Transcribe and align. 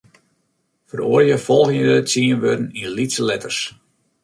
Feroarje 0.91 1.35
folgjende 1.45 1.97
tsien 2.09 2.39
wurden 2.41 2.71
yn 2.83 2.91
lytse 2.97 3.21
letters. 3.29 3.59